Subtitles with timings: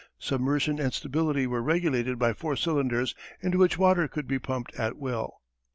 [0.17, 4.97] Submersion and stability were regulated by four cylinders into which water could be pumped at
[4.97, 5.41] will.